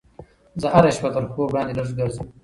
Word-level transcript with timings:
زه 0.61 0.67
هره 0.73 0.91
شپه 0.95 1.09
تر 1.15 1.23
خوب 1.31 1.47
وړاندې 1.49 1.73
لږ 1.79 1.89
ګرځم. 1.99 2.27